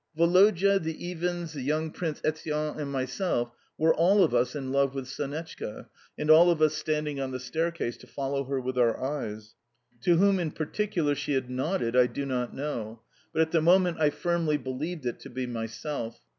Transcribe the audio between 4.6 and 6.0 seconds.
love with Sonetchka